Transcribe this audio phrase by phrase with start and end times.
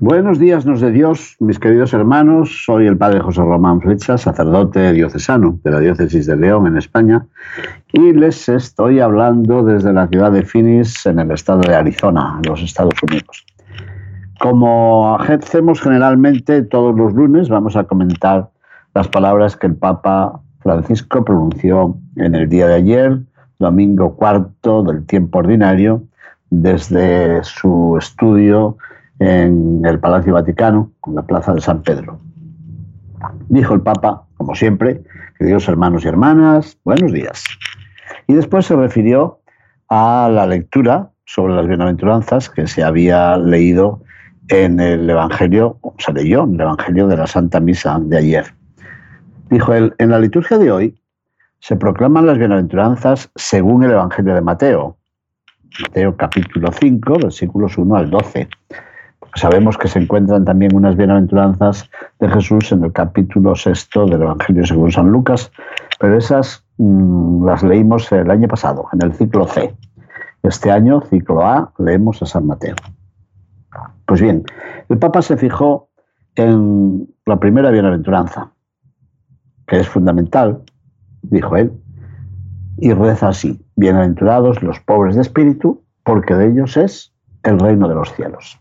[0.00, 2.62] Buenos días, nos de Dios, mis queridos hermanos.
[2.64, 7.26] Soy el padre José Román Flecha, sacerdote diocesano de la diócesis de León en España,
[7.92, 12.48] y les estoy hablando desde la ciudad de Phoenix, en el estado de Arizona, en
[12.48, 13.44] los Estados Unidos.
[14.38, 18.50] Como hacemos generalmente todos los lunes, vamos a comentar
[18.94, 23.18] las palabras que el Papa Francisco pronunció en el día de ayer,
[23.58, 26.04] domingo cuarto del tiempo ordinario,
[26.50, 28.76] desde su estudio
[29.20, 32.18] en el Palacio Vaticano, en la Plaza de San Pedro.
[33.48, 35.02] Dijo el Papa, como siempre,
[35.38, 37.44] queridos hermanos y hermanas, buenos días.
[38.26, 39.40] Y después se refirió
[39.88, 44.02] a la lectura sobre las bienaventuranzas que se había leído
[44.48, 48.54] en el Evangelio, o se leyó en el Evangelio de la Santa Misa de ayer.
[49.50, 51.00] Dijo él, en la liturgia de hoy
[51.60, 54.96] se proclaman las bienaventuranzas según el Evangelio de Mateo,
[55.82, 58.48] Mateo capítulo 5, versículos 1 al 12.
[59.38, 64.66] Sabemos que se encuentran también unas bienaventuranzas de Jesús en el capítulo sexto del Evangelio
[64.66, 65.52] según San Lucas,
[66.00, 69.72] pero esas mm, las leímos el año pasado, en el ciclo C.
[70.42, 72.74] Este año, ciclo A, leemos a San Mateo.
[74.06, 74.42] Pues bien,
[74.88, 75.88] el Papa se fijó
[76.34, 78.50] en la primera bienaventuranza,
[79.68, 80.62] que es fundamental,
[81.22, 81.72] dijo él,
[82.76, 87.94] y reza así, bienaventurados los pobres de espíritu, porque de ellos es el reino de
[87.94, 88.60] los cielos.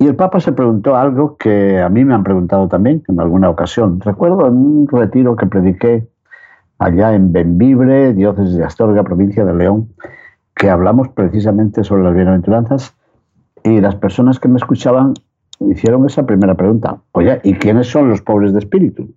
[0.00, 3.50] Y el Papa se preguntó algo que a mí me han preguntado también en alguna
[3.50, 4.00] ocasión.
[4.00, 6.08] Recuerdo en un retiro que prediqué
[6.78, 9.90] allá en Benvibre, diócesis de Astorga, provincia de León,
[10.56, 12.96] que hablamos precisamente sobre las bienaventuranzas
[13.62, 15.12] y las personas que me escuchaban
[15.60, 16.96] hicieron esa primera pregunta.
[17.12, 19.14] Oye, ¿y quiénes son los pobres de espíritu?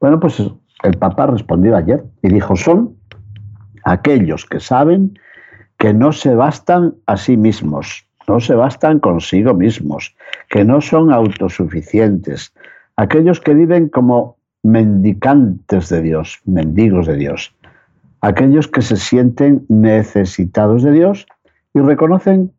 [0.00, 0.42] Bueno, pues
[0.82, 2.96] el Papa respondió ayer y dijo, son
[3.84, 5.16] aquellos que saben
[5.78, 10.14] que no se bastan a sí mismos, no se bastan consigo mismos,
[10.48, 12.52] que no son autosuficientes,
[12.96, 17.54] aquellos que viven como mendicantes de Dios, mendigos de Dios,
[18.20, 21.26] aquellos que se sienten necesitados de Dios
[21.74, 22.52] y reconocen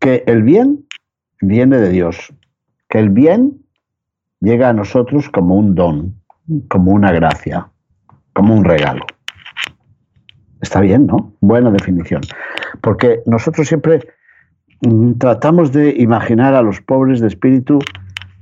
[0.00, 0.84] que el bien
[1.40, 2.34] viene de Dios,
[2.88, 3.60] que el bien
[4.40, 6.14] llega a nosotros como un don,
[6.68, 7.68] como una gracia,
[8.32, 9.06] como un regalo.
[10.60, 11.32] Está bien, ¿no?
[11.40, 12.22] Buena definición.
[12.80, 14.00] Porque nosotros siempre
[15.18, 17.78] tratamos de imaginar a los pobres de espíritu,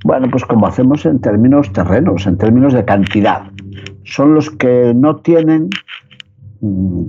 [0.04, 3.44] bueno, pues como hacemos en términos terrenos, en términos de cantidad.
[4.04, 5.70] Son los que no tienen,
[6.60, 7.04] mm,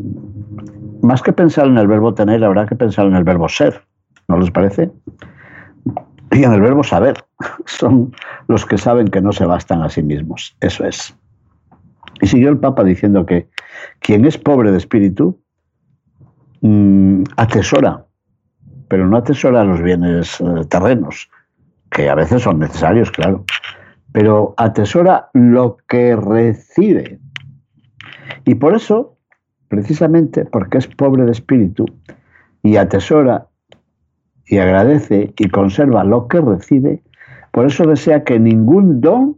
[1.02, 3.82] más que pensar en el verbo tener, habrá que pensar en el verbo ser,
[4.28, 4.92] ¿no les parece?
[6.32, 7.24] Y en el verbo saber.
[7.66, 8.14] Son
[8.48, 10.56] los que saben que no se bastan a sí mismos.
[10.62, 11.16] Eso es.
[12.22, 13.48] Y siguió el Papa diciendo que
[14.00, 15.40] quien es pobre de espíritu
[16.62, 18.06] mm, atesora
[18.88, 21.30] pero no atesora los bienes eh, terrenos,
[21.90, 23.46] que a veces son necesarios, claro,
[24.12, 27.20] pero atesora lo que recibe.
[28.46, 29.18] Y por eso,
[29.68, 31.86] precisamente porque es pobre de espíritu
[32.62, 33.48] y atesora
[34.46, 37.04] y agradece y conserva lo que recibe,
[37.52, 39.38] por eso desea que ningún don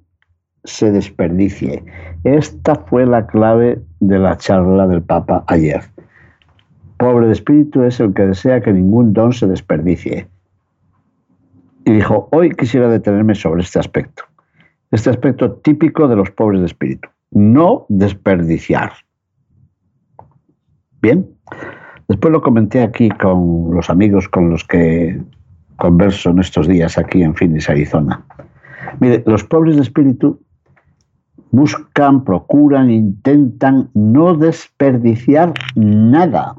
[0.63, 1.83] se desperdicie.
[2.23, 5.81] Esta fue la clave de la charla del Papa ayer.
[6.97, 10.27] Pobre de espíritu es el que desea que ningún don se desperdicie.
[11.83, 14.23] Y dijo, hoy quisiera detenerme sobre este aspecto,
[14.91, 18.91] este aspecto típico de los pobres de espíritu, no desperdiciar.
[21.01, 21.27] Bien,
[22.07, 25.21] después lo comenté aquí con los amigos con los que
[25.75, 28.25] converso en estos días aquí en Phoenix, Arizona.
[28.99, 30.39] Mire, los pobres de espíritu
[31.51, 36.55] buscan, procuran, intentan no desperdiciar nada.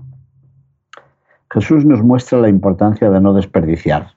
[1.50, 4.08] Jesús nos muestra la importancia de no desperdiciar.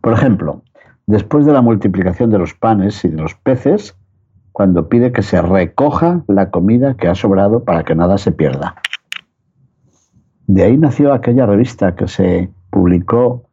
[0.00, 0.62] Por ejemplo,
[1.06, 3.96] después de la multiplicación de los panes y de los peces,
[4.52, 8.76] cuando pide que se recoja la comida que ha sobrado para que nada se pierda.
[10.46, 13.48] De ahí nació aquella revista que se publicó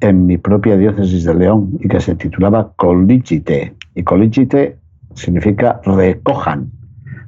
[0.00, 3.74] en mi propia diócesis de León y que se titulaba Coligite.
[3.94, 4.78] Y Coligite
[5.14, 6.70] significa recojan,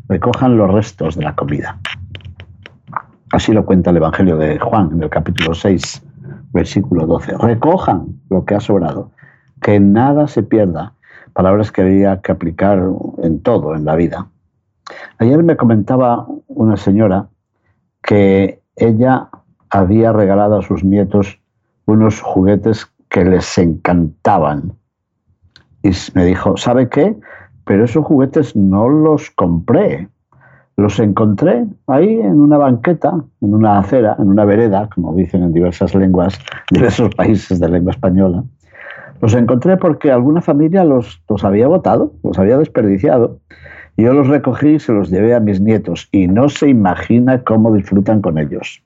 [0.08, 1.78] recojan los restos de la comida.
[3.40, 6.02] Así lo cuenta el Evangelio de Juan en el capítulo 6,
[6.52, 7.38] versículo 12.
[7.38, 9.12] Recojan lo que ha sobrado,
[9.62, 10.92] que nada se pierda.
[11.32, 12.86] Palabras que había que aplicar
[13.22, 14.26] en todo en la vida.
[15.16, 17.30] Ayer me comentaba una señora
[18.02, 19.30] que ella
[19.70, 21.40] había regalado a sus nietos
[21.86, 24.74] unos juguetes que les encantaban.
[25.82, 27.16] Y me dijo, ¿sabe qué?
[27.64, 30.10] Pero esos juguetes no los compré.
[30.76, 35.52] Los encontré ahí en una banqueta, en una acera, en una vereda, como dicen en
[35.52, 36.38] diversas lenguas,
[36.70, 38.44] diversos países de lengua española.
[39.20, 43.38] Los encontré porque alguna familia los, los había botado, los había desperdiciado.
[43.96, 46.08] Yo los recogí y se los llevé a mis nietos.
[46.10, 48.82] Y no se imagina cómo disfrutan con ellos.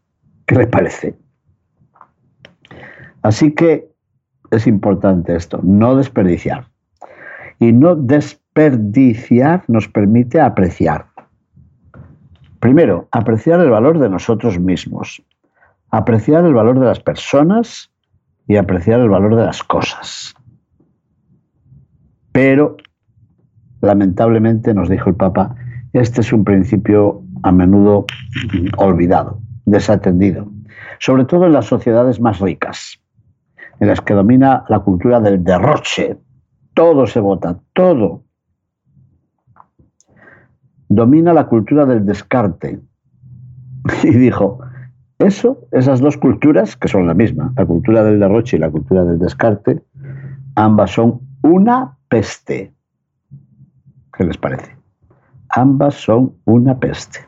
[0.46, 1.14] ¿Qué les parece?
[3.22, 3.88] Así que
[4.50, 6.66] es importante esto, no desperdiciar.
[7.58, 11.06] Y no desperdiciar nos permite apreciar.
[12.64, 15.22] Primero, apreciar el valor de nosotros mismos,
[15.90, 17.90] apreciar el valor de las personas
[18.48, 20.34] y apreciar el valor de las cosas.
[22.32, 22.78] Pero,
[23.82, 25.54] lamentablemente, nos dijo el Papa,
[25.92, 28.06] este es un principio a menudo
[28.78, 30.50] olvidado, desatendido,
[31.00, 32.98] sobre todo en las sociedades más ricas,
[33.78, 36.16] en las que domina la cultura del derroche.
[36.72, 38.23] Todo se vota, todo
[40.94, 42.80] domina la cultura del descarte.
[44.02, 44.60] Y dijo,
[45.18, 49.04] eso, esas dos culturas, que son la misma, la cultura del derroche y la cultura
[49.04, 49.82] del descarte,
[50.54, 52.72] ambas son una peste.
[54.16, 54.76] ¿Qué les parece?
[55.50, 57.20] Ambas son una peste.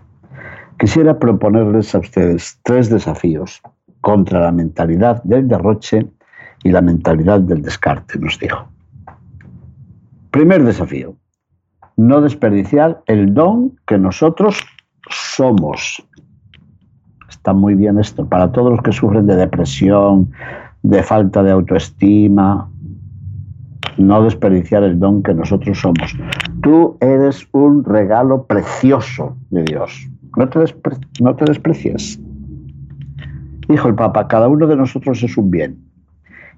[0.79, 3.63] Quisiera proponerles a ustedes tres desafíos
[4.01, 6.07] contra la mentalidad del derroche
[6.63, 8.69] y la mentalidad del descarte, nos dijo.
[10.31, 11.17] Primer desafío,
[11.97, 14.61] no desperdiciar el don que nosotros
[15.09, 16.03] somos.
[17.29, 18.27] Está muy bien esto.
[18.27, 20.31] Para todos los que sufren de depresión,
[20.83, 22.69] de falta de autoestima,
[23.99, 26.15] no desperdiciar el don que nosotros somos.
[26.63, 30.09] Tú eres un regalo precioso de Dios.
[30.37, 30.59] No te,
[31.21, 32.21] no te desprecies.
[33.69, 35.79] Dijo el Papa, cada uno de nosotros es un bien,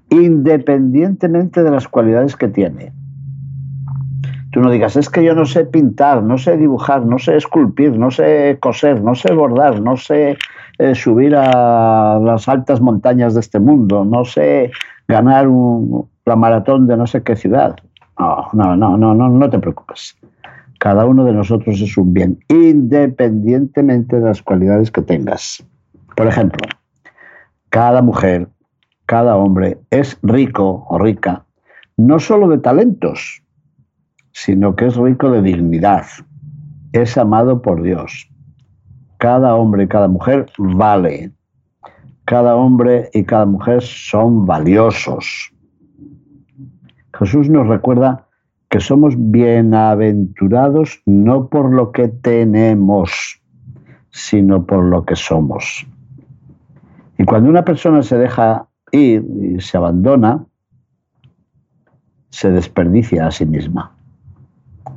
[0.09, 2.91] independientemente de las cualidades que tiene.
[4.51, 7.97] Tú no digas, es que yo no sé pintar, no sé dibujar, no sé esculpir,
[7.97, 10.37] no sé coser, no sé bordar, no sé
[10.79, 14.71] eh, subir a las altas montañas de este mundo, no sé
[15.07, 15.47] ganar
[16.25, 17.75] la maratón de no sé qué ciudad.
[18.17, 20.17] No, no, no, no, no, no te preocupes.
[20.79, 25.63] Cada uno de nosotros es un bien, independientemente de las cualidades que tengas.
[26.15, 26.67] Por ejemplo,
[27.69, 28.47] cada mujer,
[29.05, 31.43] cada hombre es rico o rica,
[31.97, 33.43] no solo de talentos,
[34.43, 36.05] sino que es rico de dignidad,
[36.93, 38.29] es amado por Dios.
[39.17, 41.31] Cada hombre y cada mujer vale.
[42.23, 45.51] Cada hombre y cada mujer son valiosos.
[47.17, 48.27] Jesús nos recuerda
[48.69, 53.41] que somos bienaventurados no por lo que tenemos,
[54.09, 55.85] sino por lo que somos.
[57.17, 60.45] Y cuando una persona se deja ir y se abandona,
[62.29, 63.98] se desperdicia a sí misma.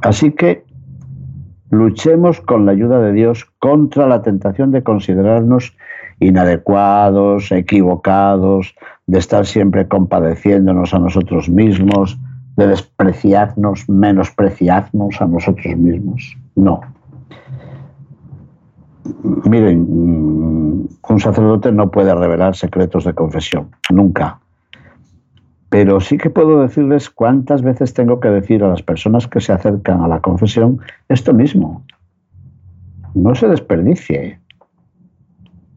[0.02, 0.64] Así que
[1.70, 5.76] luchemos con la ayuda de Dios contra la tentación de considerarnos
[6.20, 8.74] inadecuados, equivocados,
[9.06, 12.18] de estar siempre compadeciéndonos a nosotros mismos,
[12.56, 16.36] de despreciarnos, menospreciarnos a nosotros mismos.
[16.54, 16.80] No.
[19.44, 24.38] Miren, un sacerdote no puede revelar secretos de confesión, nunca.
[25.72, 29.54] Pero sí que puedo decirles cuántas veces tengo que decir a las personas que se
[29.54, 31.82] acercan a la confesión esto mismo.
[33.14, 34.38] No se desperdicie,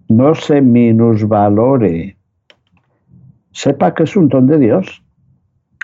[0.09, 2.17] no se minusvalore,
[3.53, 5.01] sepa que es un don de Dios.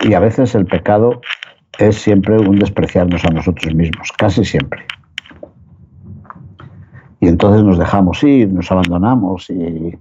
[0.01, 1.21] Y a veces el pecado
[1.79, 4.83] es siempre un despreciarnos a nosotros mismos, casi siempre.
[7.21, 9.97] Y entonces nos dejamos ir, nos abandonamos y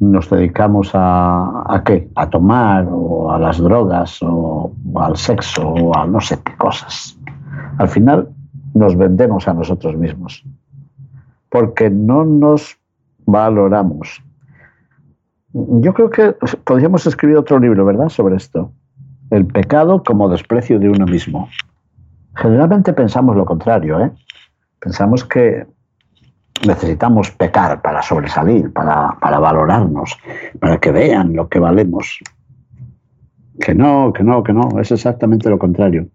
[0.00, 2.08] nos dedicamos a, a qué?
[2.14, 7.18] A tomar o a las drogas o, al sexo o a no sé qué cosas.
[7.78, 8.28] Al final
[8.74, 10.44] nos vendemos a nosotros mismos
[11.50, 12.76] porque no nos
[13.26, 14.22] valoramos.
[15.52, 18.72] Yo creo que podríamos escribir otro libro, ¿verdad?, sobre esto.
[19.30, 21.48] El pecado como desprecio de uno mismo.
[22.36, 24.12] Generalmente pensamos lo contrario, ¿eh?
[24.78, 25.66] Pensamos que
[26.66, 30.18] necesitamos pecar para sobresalir, para, valorarnos,
[30.60, 32.18] para que vean lo que valemos.
[33.60, 36.08] Que no, que no, que no, es exactamente lo contrario.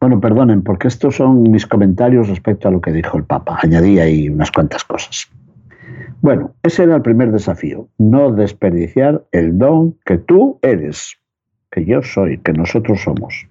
[0.00, 3.58] Bueno, perdonen, porque estos son mis comentarios respecto a lo que dijo el Papa.
[3.62, 5.28] Añadí ahí unas cuantas cosas.
[6.20, 11.16] Bueno, ese era el primer desafío, no desperdiciar el don que tú eres,
[11.70, 13.46] que yo soy, que nosotros somos.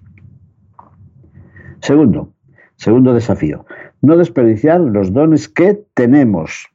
[1.80, 2.32] Segundo,
[2.76, 3.64] segundo desafío,
[4.02, 6.68] no desperdiciar los dones que tenemos.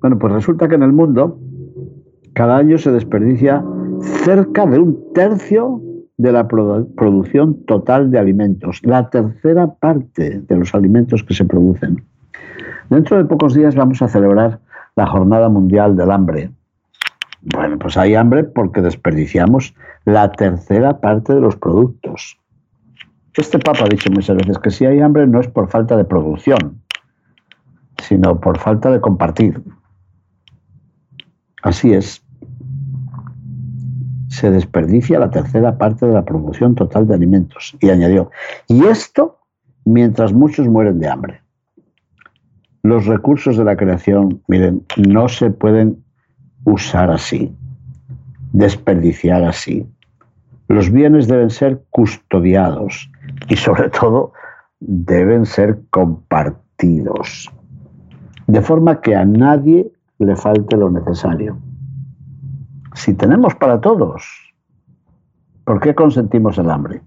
[0.00, 1.38] Bueno, pues resulta que en el mundo
[2.34, 3.64] cada año se desperdicia
[4.24, 5.80] cerca de un tercio
[6.18, 12.02] de la producción total de alimentos, la tercera parte de los alimentos que se producen.
[12.88, 14.60] Dentro de pocos días vamos a celebrar
[14.96, 16.50] la Jornada Mundial del Hambre.
[17.42, 22.38] Bueno, pues hay hambre porque desperdiciamos la tercera parte de los productos.
[23.36, 26.04] Este Papa ha dicho muchas veces que si hay hambre no es por falta de
[26.04, 26.80] producción,
[27.98, 29.62] sino por falta de compartir.
[31.62, 32.24] Así es.
[34.28, 37.76] Se desperdicia la tercera parte de la producción total de alimentos.
[37.80, 38.30] Y añadió,
[38.68, 39.38] y esto
[39.84, 41.42] mientras muchos mueren de hambre.
[42.82, 46.02] Los recursos de la creación, miren, no se pueden
[46.64, 47.54] usar así,
[48.52, 49.86] desperdiciar así.
[50.68, 53.10] Los bienes deben ser custodiados
[53.48, 54.32] y sobre todo
[54.80, 57.50] deben ser compartidos,
[58.46, 61.58] de forma que a nadie le falte lo necesario.
[62.94, 64.24] Si tenemos para todos,
[65.64, 67.02] ¿por qué consentimos el hambre?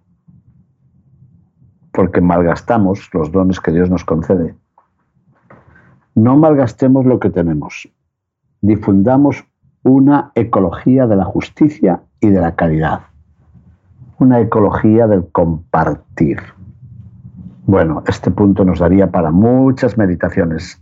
[1.92, 4.56] Porque malgastamos los dones que Dios nos concede.
[6.16, 7.90] No malgastemos lo que tenemos.
[8.62, 9.46] Difundamos
[9.84, 13.02] una ecología de la justicia y de la caridad.
[14.20, 16.40] Una ecología del compartir.
[17.66, 20.82] Bueno, este punto nos daría para muchas meditaciones.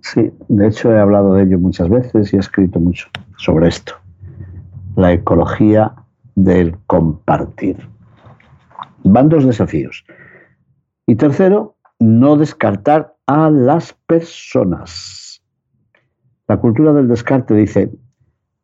[0.00, 3.92] Sí, de hecho he hablado de ello muchas veces y he escrito mucho sobre esto.
[4.94, 5.92] La ecología
[6.34, 7.88] del compartir.
[9.04, 10.06] Van dos desafíos.
[11.06, 15.42] Y tercero, no descartar a las personas.
[16.48, 17.90] La cultura del descarte dice,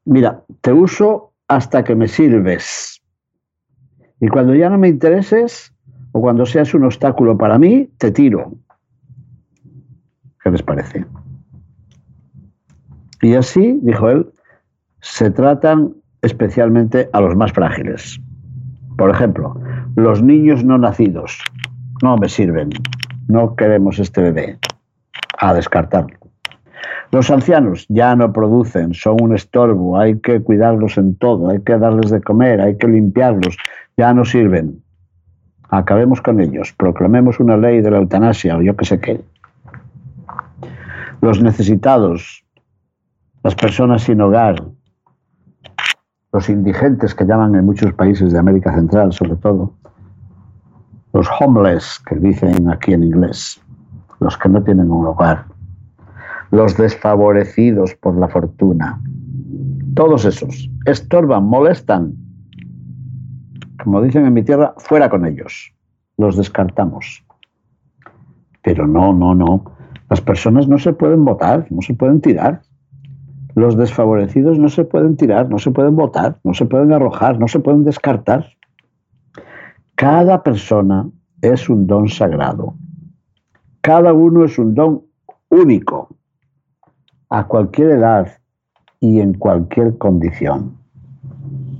[0.04, 3.01] mira, te uso hasta que me sirves.
[4.22, 5.74] Y cuando ya no me intereses
[6.12, 8.52] o cuando seas un obstáculo para mí, te tiro.
[10.40, 11.04] ¿Qué les parece?
[13.20, 14.30] Y así, dijo él,
[15.00, 18.20] se tratan especialmente a los más frágiles.
[18.96, 19.60] Por ejemplo,
[19.96, 21.42] los niños no nacidos
[22.00, 22.70] no me sirven,
[23.26, 24.58] no queremos este bebé,
[25.38, 26.21] a descartarlo.
[27.12, 31.76] Los ancianos ya no producen, son un estorbo, hay que cuidarlos en todo, hay que
[31.76, 33.58] darles de comer, hay que limpiarlos,
[33.98, 34.82] ya no sirven.
[35.68, 39.20] Acabemos con ellos, proclamemos una ley de la eutanasia o yo qué sé qué.
[41.20, 42.42] Los necesitados,
[43.44, 44.64] las personas sin hogar,
[46.32, 49.74] los indigentes que llaman en muchos países de América Central sobre todo,
[51.12, 53.60] los homeless que dicen aquí en inglés,
[54.18, 55.51] los que no tienen un hogar,
[56.52, 59.02] los desfavorecidos por la fortuna,
[59.94, 62.14] todos esos estorban, molestan.
[63.82, 65.72] Como dicen en mi tierra, fuera con ellos,
[66.18, 67.24] los descartamos.
[68.62, 69.64] Pero no, no, no.
[70.10, 72.60] Las personas no se pueden votar, no se pueden tirar.
[73.54, 77.48] Los desfavorecidos no se pueden tirar, no se pueden votar, no se pueden arrojar, no
[77.48, 78.46] se pueden descartar.
[79.94, 81.08] Cada persona
[81.40, 82.74] es un don sagrado.
[83.80, 85.02] Cada uno es un don
[85.48, 86.14] único,
[87.32, 88.30] a cualquier edad
[89.00, 90.76] y en cualquier condición.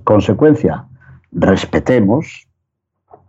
[0.05, 0.87] Consecuencia,
[1.31, 2.49] respetemos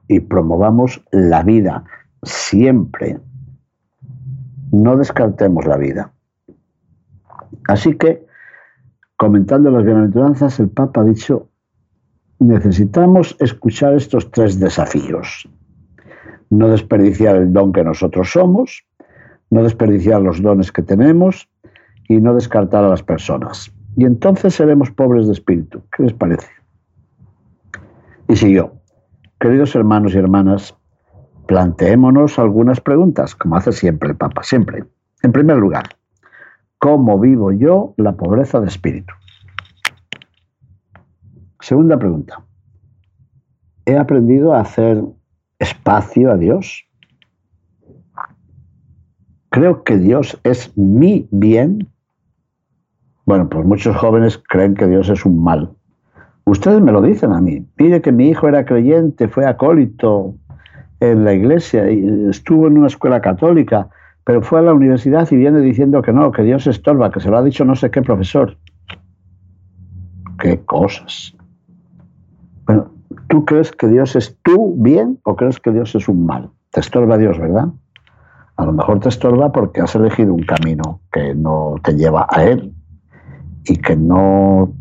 [0.07, 1.83] y promovamos la vida
[2.23, 3.19] siempre.
[4.71, 6.13] No descartemos la vida.
[7.67, 8.25] Así que,
[9.17, 11.49] comentando las bienaventuranzas, el Papa ha dicho
[12.39, 15.49] necesitamos escuchar estos tres desafíos.
[16.49, 18.85] No desperdiciar el don que nosotros somos,
[19.49, 21.49] no desperdiciar los dones que tenemos
[22.07, 23.73] y no descartar a las personas.
[23.95, 25.81] Y entonces seremos pobres de espíritu.
[25.95, 26.47] ¿Qué les parece?
[28.27, 28.73] Y siguió.
[29.39, 30.75] Queridos hermanos y hermanas,
[31.47, 34.85] planteémonos algunas preguntas, como hace siempre el Papa, siempre.
[35.21, 35.83] En primer lugar,
[36.79, 39.13] ¿cómo vivo yo la pobreza de espíritu?
[41.59, 42.43] Segunda pregunta.
[43.85, 45.03] ¿He aprendido a hacer
[45.59, 46.85] espacio a Dios?
[49.49, 51.92] ¿Creo que Dios es mi bien?
[53.25, 55.69] Bueno, pues muchos jóvenes creen que Dios es un mal.
[56.45, 57.65] Ustedes me lo dicen a mí.
[57.75, 60.35] Pide que mi hijo era creyente, fue acólito
[60.99, 63.87] en la iglesia y estuvo en una escuela católica,
[64.25, 67.29] pero fue a la universidad y viene diciendo que no, que Dios estorba, que se
[67.29, 68.57] lo ha dicho no sé qué profesor.
[70.39, 71.33] Qué cosas.
[72.65, 72.91] Bueno,
[73.29, 76.49] ¿tú crees que Dios es tu bien o crees que Dios es un mal?
[76.71, 77.69] Te estorba Dios, ¿verdad?
[78.57, 82.43] A lo mejor te estorba porque has elegido un camino que no te lleva a
[82.43, 82.73] Él
[83.65, 84.73] y que no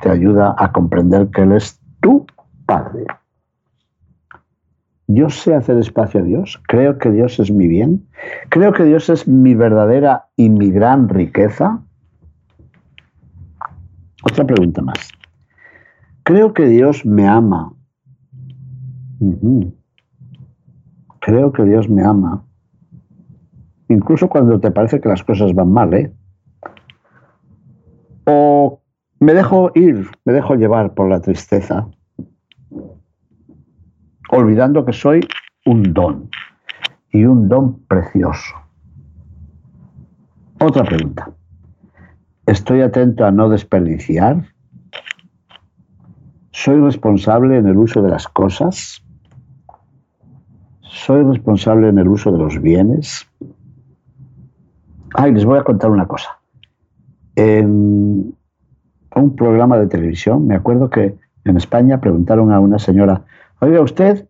[0.00, 2.26] te ayuda a comprender que Él es tu
[2.66, 3.06] Padre.
[5.06, 8.06] Yo sé hacer espacio a Dios, creo que Dios es mi bien,
[8.48, 11.82] creo que Dios es mi verdadera y mi gran riqueza.
[14.22, 15.10] Otra pregunta más.
[16.22, 17.74] Creo que Dios me ama.
[21.20, 22.44] Creo que Dios me ama.
[23.88, 26.12] Incluso cuando te parece que las cosas van mal, ¿eh?
[28.26, 28.80] O
[29.20, 31.88] me dejo ir, me dejo llevar por la tristeza,
[34.30, 35.20] olvidando que soy
[35.66, 36.30] un don
[37.10, 38.54] y un don precioso.
[40.60, 41.30] Otra pregunta.
[42.46, 44.44] ¿Estoy atento a no desperdiciar?
[46.50, 49.02] ¿Soy responsable en el uso de las cosas?
[50.80, 53.26] ¿Soy responsable en el uso de los bienes?
[55.14, 56.38] Ay, les voy a contar una cosa.
[57.36, 58.34] En
[59.16, 63.22] un programa de televisión, me acuerdo que en España preguntaron a una señora,
[63.60, 64.26] oiga usted,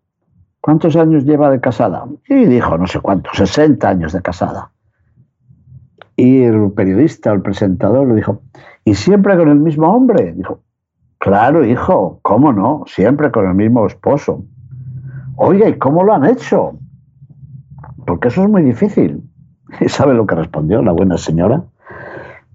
[0.60, 2.04] ¿cuántos años lleva de casada?
[2.28, 4.70] Y dijo, no sé cuántos, 60 años de casada.
[6.16, 8.42] Y el periodista, el presentador, le dijo,
[8.84, 10.32] ¿y siempre con el mismo hombre?
[10.32, 10.60] Dijo,
[11.24, 12.84] Claro, hijo, ¿cómo no?
[12.86, 14.44] Siempre con el mismo esposo.
[15.36, 16.78] Oye, ¿y cómo lo han hecho?
[18.06, 19.22] Porque eso es muy difícil.
[19.80, 21.64] ¿Y sabe lo que respondió la buena señora?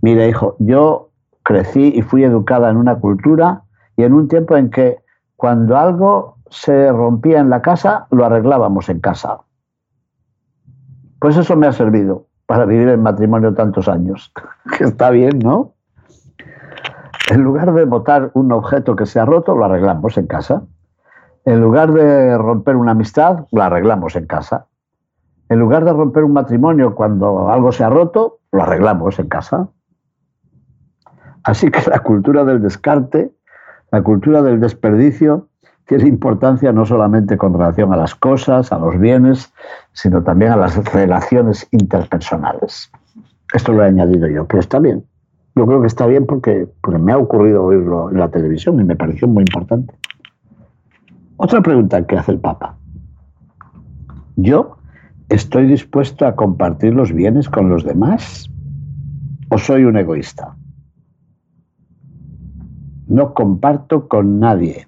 [0.01, 1.10] Mira, hijo, yo
[1.44, 3.63] crecí y fui educada en una cultura
[3.98, 5.00] y en un tiempo en que
[5.36, 9.39] cuando algo se rompía en la casa, lo arreglábamos en casa.
[11.20, 14.32] Pues eso me ha servido para vivir en matrimonio tantos años.
[14.79, 15.74] Está bien, ¿no?
[17.29, 20.63] En lugar de botar un objeto que se ha roto, lo arreglamos en casa.
[21.46, 24.65] En lugar de romper una amistad, lo arreglamos en casa.
[25.48, 29.70] En lugar de romper un matrimonio cuando algo se ha roto, lo arreglamos en casa.
[31.43, 33.31] Así que la cultura del descarte,
[33.91, 35.47] la cultura del desperdicio,
[35.86, 39.52] tiene importancia no solamente con relación a las cosas, a los bienes,
[39.93, 42.91] sino también a las relaciones interpersonales.
[43.54, 45.04] Esto lo he añadido yo, pero está bien
[45.60, 48.95] yo creo que está bien porque, me ha ocurrido oírlo en la televisión y me
[48.95, 49.93] pareció muy importante.
[51.36, 52.78] Otra pregunta que hace el Papa.
[54.38, 54.78] ¿Yo
[55.28, 58.49] estoy dispuesto a compartir los bienes con los demás
[59.49, 60.56] o soy un egoísta?
[63.10, 64.88] No comparto con nadie.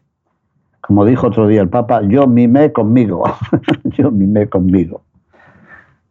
[0.79, 3.23] Como dijo otro día el Papa, yo mimé conmigo.
[3.83, 5.01] yo mimé conmigo.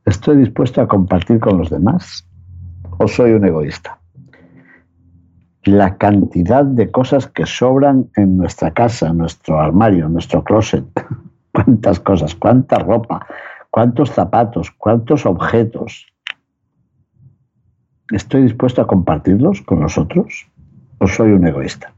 [0.05, 2.29] ¿Estoy dispuesto a compartir con los demás
[2.99, 4.01] o soy un egoísta?
[5.65, 10.85] la cantidad de cosas que sobran en nuestra casa, nuestro armario, nuestro closet.
[11.53, 13.27] Cuántas cosas, cuánta ropa,
[13.71, 16.07] cuántos zapatos, cuántos objetos.
[18.13, 20.47] ¿Estoy dispuesto a compartirlos con los otros
[20.99, 21.93] o soy un egoísta?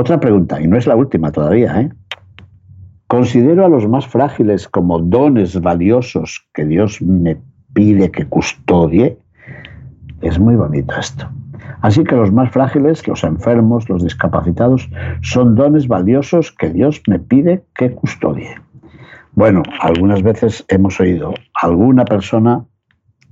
[0.00, 1.90] Otra pregunta, y no es la última todavía, ¿eh?
[3.06, 7.36] ¿Considero a los más frágiles como dones valiosos que Dios me
[7.74, 9.18] pide que custodie?
[10.22, 11.28] Es muy bonito esto.
[11.82, 14.88] Así que los más frágiles, los enfermos, los discapacitados,
[15.20, 18.54] son dones valiosos que Dios me pide que custodie.
[19.32, 22.64] Bueno, algunas veces hemos oído alguna persona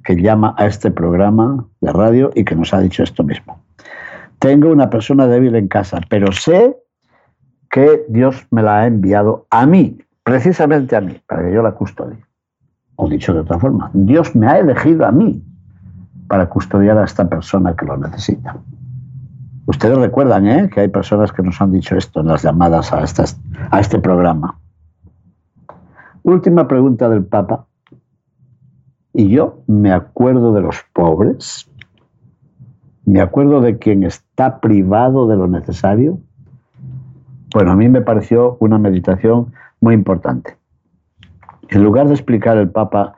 [0.04, 3.58] que llama a este programa de radio y que nos ha dicho esto mismo.
[4.38, 6.76] Tengo una persona débil en casa, pero sé
[7.70, 11.72] que Dios me la ha enviado a mí, precisamente a mí, para que yo la
[11.72, 12.18] custodie.
[12.96, 15.42] O dicho de otra forma, Dios me ha elegido a mí
[16.28, 18.56] para custodiar a esta persona que lo necesita.
[19.66, 20.70] Ustedes recuerdan ¿eh?
[20.72, 23.04] que hay personas que nos han dicho esto en las llamadas a,
[23.70, 24.58] a este programa.
[26.22, 27.66] Última pregunta del Papa.
[29.12, 31.68] ¿Y yo me acuerdo de los pobres?
[33.08, 36.20] ¿Me acuerdo de quien está privado de lo necesario?
[37.54, 40.58] Bueno, a mí me pareció una meditación muy importante.
[41.70, 43.16] En lugar de explicar el Papa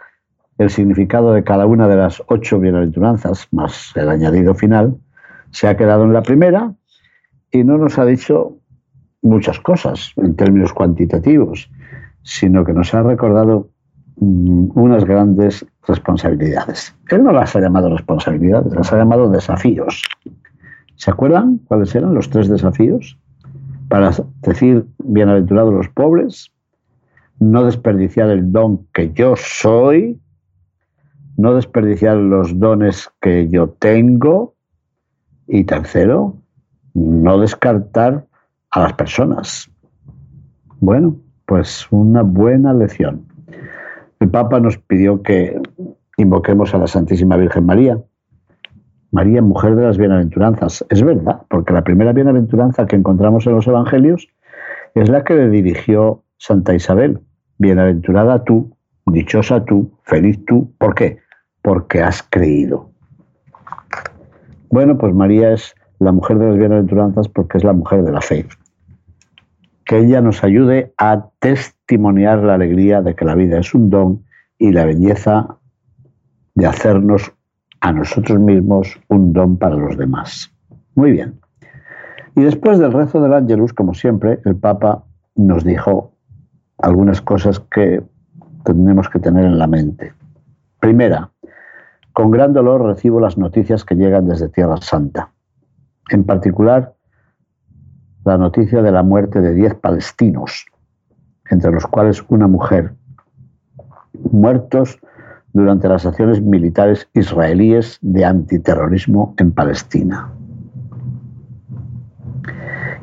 [0.58, 4.96] el significado de cada una de las ocho bienaventuranzas, más el añadido final,
[5.50, 6.72] se ha quedado en la primera
[7.50, 8.58] y no nos ha dicho
[9.22, 11.68] muchas cosas en términos cuantitativos,
[12.22, 13.70] sino que nos ha recordado
[14.20, 16.94] unas grandes responsabilidades.
[17.10, 20.04] Él no las ha llamado responsabilidades, las ha llamado desafíos.
[20.96, 23.18] ¿Se acuerdan cuáles eran los tres desafíos?
[23.88, 26.52] Para decir bienaventurados los pobres,
[27.38, 30.20] no desperdiciar el don que yo soy,
[31.38, 34.54] no desperdiciar los dones que yo tengo
[35.48, 36.36] y tercero,
[36.92, 38.26] no descartar
[38.70, 39.70] a las personas.
[40.80, 43.29] Bueno, pues una buena lección.
[44.20, 45.58] El Papa nos pidió que
[46.18, 47.98] invoquemos a la Santísima Virgen María.
[49.12, 50.84] María, mujer de las bienaventuranzas.
[50.90, 54.28] Es verdad, porque la primera bienaventuranza que encontramos en los Evangelios
[54.94, 57.20] es la que le dirigió Santa Isabel.
[57.58, 60.70] Bienaventurada tú, dichosa tú, feliz tú.
[60.78, 61.18] ¿Por qué?
[61.62, 62.90] Porque has creído.
[64.70, 68.20] Bueno, pues María es la mujer de las bienaventuranzas porque es la mujer de la
[68.20, 68.46] fe.
[69.90, 74.22] Que ella nos ayude a testimoniar la alegría de que la vida es un don
[74.56, 75.56] y la belleza
[76.54, 77.32] de hacernos
[77.80, 80.54] a nosotros mismos un don para los demás.
[80.94, 81.40] Muy bien.
[82.36, 85.02] Y después del rezo del Ángelus, como siempre, el Papa
[85.34, 86.12] nos dijo
[86.78, 88.00] algunas cosas que
[88.62, 90.12] tenemos que tener en la mente.
[90.78, 91.32] Primera,
[92.12, 95.32] con gran dolor recibo las noticias que llegan desde Tierra Santa.
[96.10, 96.94] En particular,
[98.24, 100.66] la noticia de la muerte de 10 palestinos,
[101.50, 102.92] entre los cuales una mujer,
[104.30, 104.98] muertos
[105.52, 110.30] durante las acciones militares israelíes de antiterrorismo en Palestina.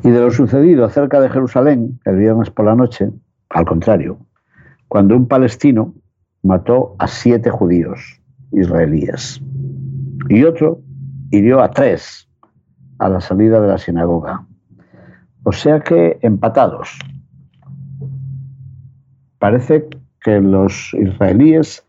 [0.04, 3.12] Y de lo sucedido cerca de Jerusalén el viernes por la noche,
[3.50, 4.18] al contrario,
[4.88, 5.94] cuando un palestino
[6.44, 9.42] mató a siete judíos israelíes
[10.30, 10.80] y otro
[11.32, 12.30] hirió a tres
[13.00, 14.47] a la salida de la sinagoga.
[15.50, 17.00] O sea que empatados.
[19.40, 19.88] Parece
[20.20, 21.88] que los israelíes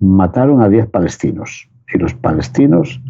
[0.00, 3.00] mataron a diez palestinos y los palestinos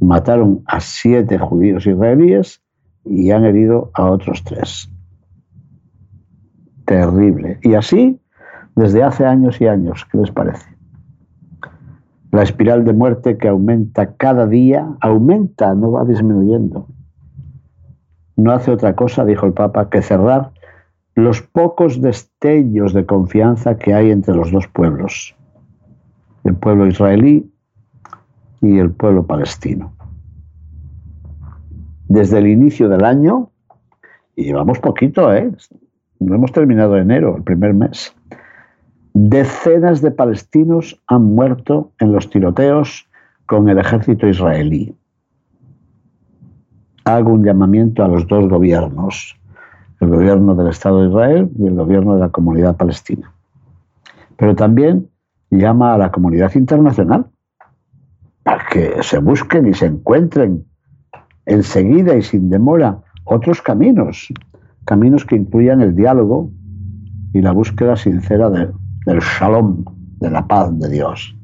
[0.00, 2.62] mataron a siete judíos israelíes
[3.04, 4.88] y han herido a otros tres.
[6.84, 7.58] Terrible.
[7.64, 8.20] Y así
[8.76, 10.06] desde hace años y años.
[10.12, 10.76] ¿Qué les parece?
[12.30, 16.86] La espiral de muerte que aumenta cada día, aumenta, no va disminuyendo.
[18.36, 20.50] No hace otra cosa, dijo el Papa, que cerrar
[21.14, 25.36] los pocos destellos de confianza que hay entre los dos pueblos,
[26.42, 27.50] el pueblo israelí
[28.60, 29.94] y el pueblo palestino.
[32.08, 33.50] Desde el inicio del año,
[34.36, 35.52] y llevamos poquito, ¿eh?
[36.18, 38.14] no hemos terminado enero, el primer mes,
[39.16, 43.08] Decenas de palestinos han muerto en los tiroteos
[43.46, 44.92] con el ejército israelí.
[47.04, 49.36] Hago un llamamiento a los dos gobiernos,
[50.00, 53.32] el gobierno del Estado de Israel y el gobierno de la comunidad palestina.
[54.36, 55.08] Pero también
[55.50, 57.26] llama a la comunidad internacional
[58.42, 60.64] para que se busquen y se encuentren
[61.46, 64.28] enseguida y sin demora otros caminos,
[64.84, 66.50] caminos que incluyan el diálogo
[67.32, 68.70] y la búsqueda sincera de,
[69.06, 69.84] del shalom,
[70.20, 71.36] de la paz de Dios.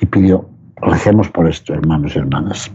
[0.00, 2.70] Y pidió, recemos por esto, hermanos y hermanas.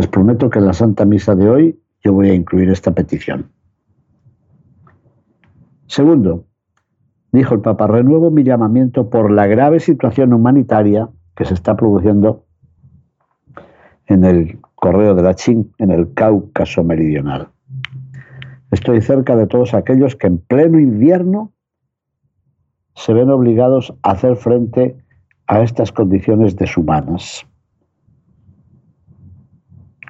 [0.00, 3.50] Les prometo que en la Santa Misa de hoy yo voy a incluir esta petición.
[5.88, 6.46] Segundo,
[7.32, 12.46] dijo el Papa, renuevo mi llamamiento por la grave situación humanitaria que se está produciendo
[14.06, 17.48] en el correo de la Chin, en el Cáucaso Meridional.
[18.70, 21.52] Estoy cerca de todos aquellos que en pleno invierno
[22.94, 24.96] se ven obligados a hacer frente
[25.46, 27.44] a estas condiciones deshumanas.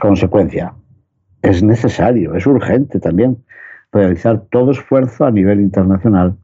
[0.01, 0.75] Consecuencia,
[1.43, 3.37] es necesario, es urgente también
[3.93, 6.37] realizar todo esfuerzo a nivel internacional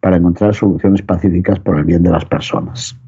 [0.00, 2.98] para encontrar soluciones pacíficas por el bien de las personas.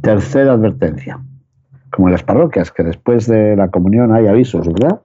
[0.00, 1.20] Tercera advertencia.
[1.90, 5.00] Como en las parroquias, que después de la comunión hay avisos, ¿verdad?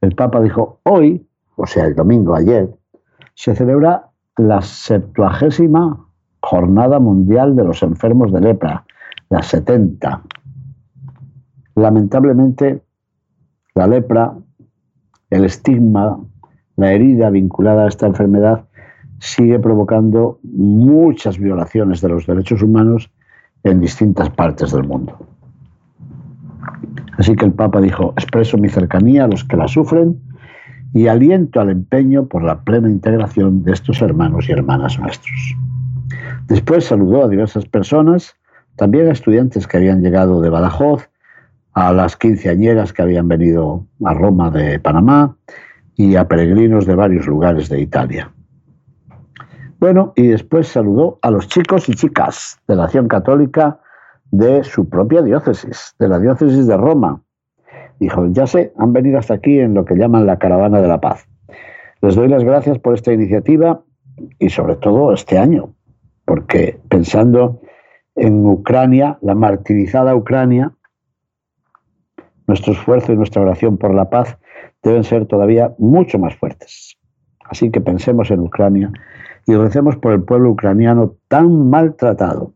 [0.00, 2.68] El Papa dijo, hoy, o sea, el domingo, ayer,
[3.34, 6.06] se celebra la septuagésima
[6.40, 8.84] Jornada Mundial de los Enfermos de Lepra,
[9.30, 10.22] la 70.
[11.74, 12.82] Lamentablemente,
[13.74, 14.34] la lepra,
[15.30, 16.18] el estigma,
[16.76, 18.64] la herida vinculada a esta enfermedad
[19.18, 23.10] sigue provocando muchas violaciones de los derechos humanos
[23.62, 25.16] en distintas partes del mundo.
[27.18, 30.20] Así que el Papa dijo, expreso mi cercanía a los que la sufren
[30.92, 35.56] y aliento al empeño por la plena integración de estos hermanos y hermanas nuestros.
[36.48, 38.34] Después saludó a diversas personas,
[38.76, 41.08] también a estudiantes que habían llegado de Badajoz,
[41.74, 45.36] a las quinceañeras que habían venido a Roma de Panamá
[45.96, 48.30] y a peregrinos de varios lugares de Italia.
[49.78, 53.80] Bueno, y después saludó a los chicos y chicas de la acción católica
[54.30, 57.22] de su propia diócesis, de la diócesis de Roma,
[58.02, 61.00] Dijo, ya sé, han venido hasta aquí en lo que llaman la caravana de la
[61.00, 61.28] paz.
[62.00, 63.84] Les doy las gracias por esta iniciativa
[64.40, 65.72] y sobre todo este año,
[66.24, 67.60] porque pensando
[68.16, 70.72] en Ucrania, la martirizada Ucrania,
[72.46, 74.38] nuestro esfuerzo y nuestra oración por la paz
[74.82, 76.96] deben ser todavía mucho más fuertes.
[77.44, 78.90] Así que pensemos en Ucrania
[79.46, 82.54] y recemos por el pueblo ucraniano tan maltratado.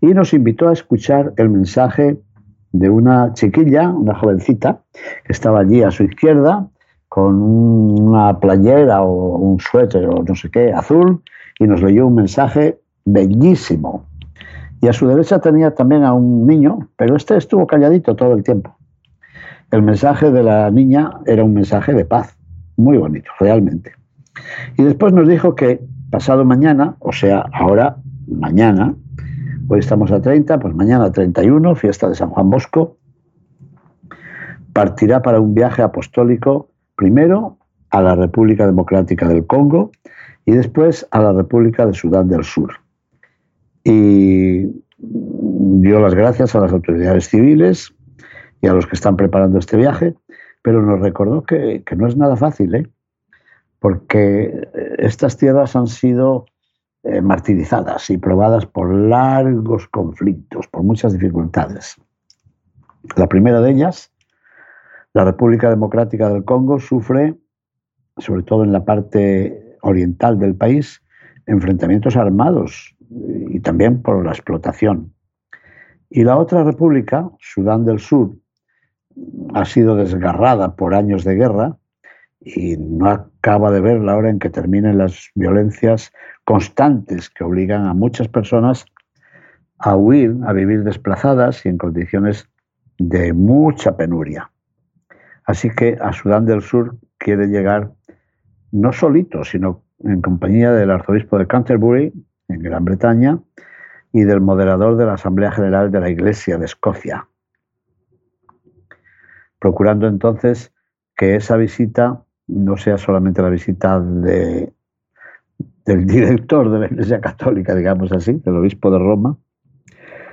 [0.00, 2.18] Y nos invitó a escuchar el mensaje
[2.72, 6.68] de una chiquilla, una jovencita, que estaba allí a su izquierda
[7.08, 11.22] con una playera o un suéter o no sé qué azul
[11.58, 14.04] y nos leyó un mensaje bellísimo.
[14.80, 18.44] Y a su derecha tenía también a un niño, pero este estuvo calladito todo el
[18.44, 18.77] tiempo.
[19.70, 22.36] El mensaje de la niña era un mensaje de paz,
[22.76, 23.92] muy bonito, realmente.
[24.78, 28.94] Y después nos dijo que pasado mañana, o sea, ahora, mañana,
[29.68, 32.96] hoy estamos a 30, pues mañana 31, fiesta de San Juan Bosco,
[34.72, 37.58] partirá para un viaje apostólico primero
[37.90, 39.90] a la República Democrática del Congo
[40.46, 42.72] y después a la República de Sudán del Sur.
[43.84, 44.66] Y
[44.98, 47.94] dio las gracias a las autoridades civiles
[48.60, 50.14] y a los que están preparando este viaje,
[50.62, 52.90] pero nos recordó que, no es nada fácil, ¿eh?
[53.78, 54.68] porque
[54.98, 56.46] estas tierras han sido
[57.04, 61.96] eh, martirizadas y probadas por largos conflictos, por muchas dificultades.
[63.16, 64.12] La primera de ellas,
[65.14, 67.36] la República Democrática del Congo, sufre,
[68.16, 71.00] sobre todo en la parte oriental del país,
[71.46, 72.96] enfrentamientos armados
[73.48, 75.14] y también por la explotación.
[76.10, 78.32] Y la otra república, Sudán del Sur,
[79.54, 81.76] ha sido desgarrada por años de guerra
[82.40, 86.12] y no acaba de ver la hora en que terminen las violencias
[86.44, 88.86] constantes que obligan a muchas personas
[89.78, 92.48] a huir, a vivir desplazadas y en condiciones
[92.98, 94.50] de mucha penuria.
[95.44, 97.92] Así que a Sudán del Sur quiere llegar
[98.70, 102.12] no solito, sino en compañía del arzobispo de Canterbury,
[102.48, 103.38] en Gran Bretaña,
[104.12, 107.28] y del moderador de la Asamblea General de la Iglesia de Escocia,
[109.58, 110.72] procurando entonces
[111.16, 114.72] que esa visita no sea solamente la visita de,
[115.84, 119.36] del director de la Iglesia Católica, digamos así, del obispo de Roma,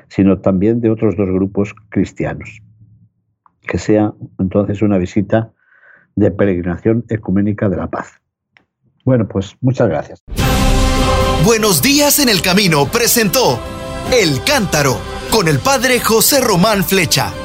[0.07, 2.61] sino también de otros dos grupos cristianos.
[3.61, 5.51] Que sea entonces una visita
[6.15, 8.21] de peregrinación ecuménica de la paz.
[9.03, 10.23] Bueno, pues muchas gracias.
[11.45, 13.59] Buenos días en el camino presentó
[14.11, 14.97] El Cántaro
[15.31, 17.44] con el padre José Román Flecha.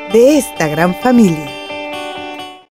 [0.11, 1.60] de esta gran familia.